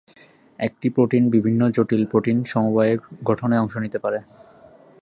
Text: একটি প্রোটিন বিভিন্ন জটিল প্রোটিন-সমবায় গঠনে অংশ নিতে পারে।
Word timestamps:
একটি 0.59 0.87
প্রোটিন 0.89 1.23
বিভিন্ন 1.29 1.61
জটিল 1.69 2.03
প্রোটিন-সমবায় 2.05 2.93
গঠনে 3.23 3.55
অংশ 3.57 3.73
নিতে 3.77 3.99
পারে। 3.99 4.19